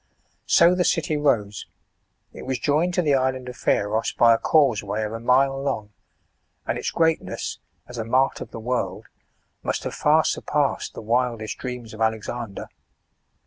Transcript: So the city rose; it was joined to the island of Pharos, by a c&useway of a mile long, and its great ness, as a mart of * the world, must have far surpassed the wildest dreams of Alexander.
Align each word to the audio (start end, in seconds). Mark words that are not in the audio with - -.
So 0.47 0.73
the 0.73 0.83
city 0.83 1.15
rose; 1.15 1.67
it 2.33 2.41
was 2.41 2.57
joined 2.57 2.95
to 2.95 3.03
the 3.03 3.13
island 3.13 3.47
of 3.49 3.55
Pharos, 3.55 4.13
by 4.13 4.33
a 4.33 4.39
c&useway 4.39 5.05
of 5.05 5.13
a 5.13 5.19
mile 5.19 5.61
long, 5.61 5.91
and 6.65 6.79
its 6.79 6.89
great 6.89 7.21
ness, 7.21 7.59
as 7.87 7.99
a 7.99 8.03
mart 8.03 8.41
of 8.41 8.49
* 8.49 8.49
the 8.49 8.59
world, 8.59 9.05
must 9.61 9.83
have 9.83 9.93
far 9.93 10.25
surpassed 10.25 10.95
the 10.95 11.03
wildest 11.03 11.59
dreams 11.59 11.93
of 11.93 12.01
Alexander. 12.01 12.67